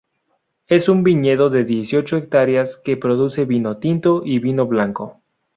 Es 0.65 0.89
un 0.89 1.03
viñedo 1.03 1.51
de 1.51 1.63
dieciocho 1.63 2.17
hectáreas 2.17 2.75
que 2.75 2.97
produce 2.97 3.45
vino 3.45 3.77
tinto 3.77 4.23
y 4.25 4.39
vino 4.39 4.65
blanco. 4.65 5.21